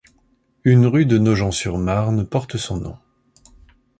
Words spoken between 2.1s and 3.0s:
porte son nom.